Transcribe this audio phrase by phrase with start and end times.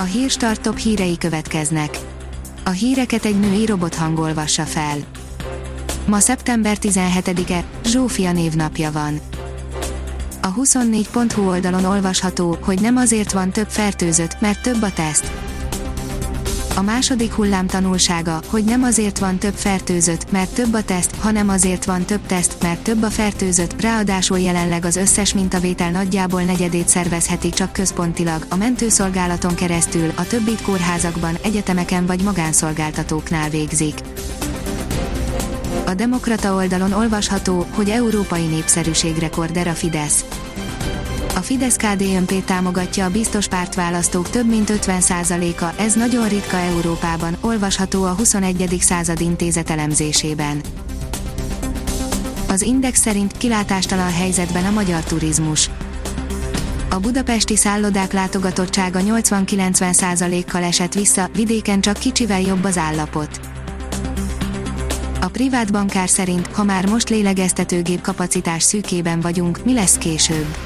[0.00, 1.98] A hírstart top hírei következnek.
[2.64, 4.96] A híreket egy női robot hangolvassa fel.
[6.06, 9.20] Ma szeptember 17-e, Zsófia névnapja van.
[10.42, 15.32] A 24.hu oldalon olvasható, hogy nem azért van több fertőzött, mert több a teszt.
[16.78, 21.48] A második hullám tanulsága, hogy nem azért van több fertőzött, mert több a teszt, hanem
[21.48, 26.88] azért van több teszt, mert több a fertőzött, ráadásul jelenleg az összes mintavétel nagyjából negyedét
[26.88, 34.00] szervezheti csak központilag, a mentőszolgálaton keresztül, a többit kórházakban, egyetemeken vagy magánszolgáltatóknál végzik.
[35.86, 40.24] A Demokrata oldalon olvasható, hogy európai népszerűségrekorder a Fidesz.
[41.38, 48.04] A fidesz KDNP támogatja a biztos pártválasztók több mint 50%-a, ez nagyon ritka Európában, olvasható
[48.04, 48.76] a 21.
[48.80, 50.60] század intézet elemzésében.
[52.48, 55.70] Az Index szerint kilátástalan helyzetben a magyar turizmus.
[56.90, 63.40] A budapesti szállodák látogatottsága 80-90%-kal esett vissza, vidéken csak kicsivel jobb az állapot.
[65.20, 70.56] A privát bankár szerint, ha már most lélegeztetőgép kapacitás szűkében vagyunk, mi lesz később?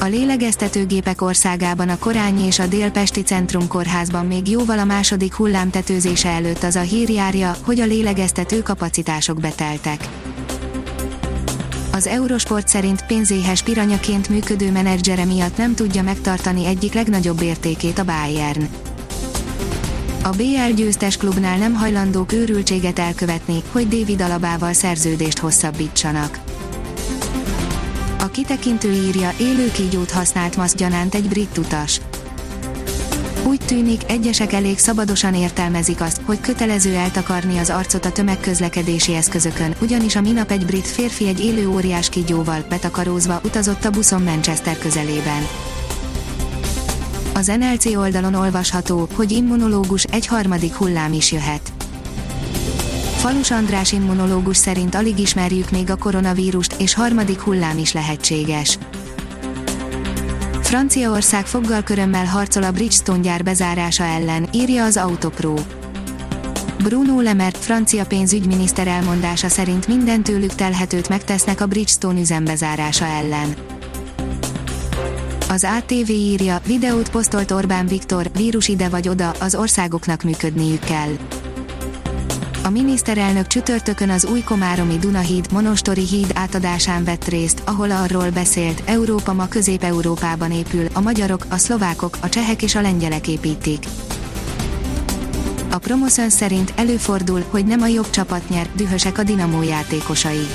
[0.00, 5.70] A lélegeztetőgépek országában a Korányi és a Délpesti Centrum Kórházban még jóval a második hullám
[5.70, 10.08] tetőzése előtt az a hír járja, hogy a lélegeztető kapacitások beteltek.
[11.92, 18.04] Az Eurosport szerint pénzéhes piranyaként működő menedzsere miatt nem tudja megtartani egyik legnagyobb értékét a
[18.04, 18.68] Bayern.
[20.22, 26.38] A BL győztes klubnál nem hajlandók őrültséget elkövetni, hogy David Alabával szerződést hosszabbítsanak.
[28.26, 32.00] A kitekintő írja, élő kígyót használt maszgyanánt egy brit utas.
[33.44, 39.74] Úgy tűnik, egyesek elég szabadosan értelmezik azt, hogy kötelező eltakarni az arcot a tömegközlekedési eszközökön,
[39.80, 44.78] ugyanis a minap egy brit férfi egy élő óriás kígyóval, betakarózva utazott a buszon Manchester
[44.78, 45.46] közelében.
[47.34, 51.75] Az NLC oldalon olvasható, hogy immunológus egy harmadik hullám is jöhet.
[53.26, 58.78] Falus András immunológus szerint alig ismerjük még a koronavírust, és harmadik hullám is lehetséges.
[60.60, 65.54] Franciaország foggal körömmel harcol a Bridgestone gyár bezárása ellen, írja az Autopro.
[66.82, 73.54] Bruno Le francia pénzügyminiszter elmondása szerint minden tőlük telhetőt megtesznek a Bridgestone üzem bezárása ellen.
[75.48, 81.16] Az ATV írja, videót posztolt Orbán Viktor, vírus ide vagy oda, az országoknak működniük kell.
[82.66, 88.82] A miniszterelnök csütörtökön az új Komáromi Dunahíd, Monostori híd átadásán vett részt, ahol arról beszélt,
[88.84, 93.84] Európa ma Közép-Európában épül, a magyarok, a szlovákok, a csehek és a lengyelek építik.
[95.70, 100.46] A Promoszön szerint előfordul, hogy nem a jobb csapat nyer, dühösek a Dinamo játékosai.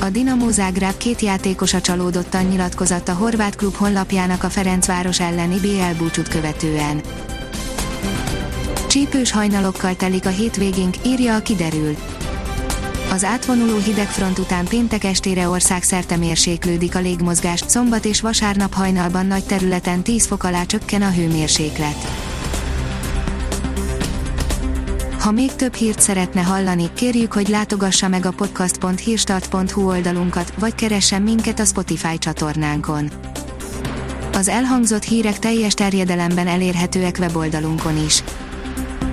[0.00, 5.98] A Dinamo Zágráb két játékosa csalódottan nyilatkozott a horvát klub honlapjának a Ferencváros elleni BL
[5.98, 7.00] búcsút követően.
[8.90, 11.96] Csípős hajnalokkal telik a hétvégénk, írja a kiderül.
[13.12, 19.44] Az átvonuló hidegfront után péntek estére országszerte mérséklődik a légmozgás, szombat és vasárnap hajnalban nagy
[19.44, 21.96] területen 10 fok alá csökken a hőmérséklet.
[25.20, 31.22] Ha még több hírt szeretne hallani, kérjük, hogy látogassa meg a podcast.hírstart.hu oldalunkat, vagy keressen
[31.22, 33.10] minket a Spotify csatornánkon.
[34.32, 38.22] Az elhangzott hírek teljes terjedelemben elérhetőek weboldalunkon is.